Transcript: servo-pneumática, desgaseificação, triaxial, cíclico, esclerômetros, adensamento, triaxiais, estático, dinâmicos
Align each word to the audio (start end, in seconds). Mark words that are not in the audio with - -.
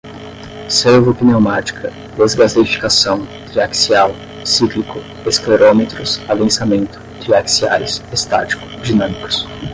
servo-pneumática, 0.67 1.93
desgaseificação, 2.17 3.19
triaxial, 3.51 4.15
cíclico, 4.43 4.97
esclerômetros, 5.29 6.19
adensamento, 6.27 6.99
triaxiais, 7.19 8.01
estático, 8.11 8.65
dinâmicos 8.81 9.45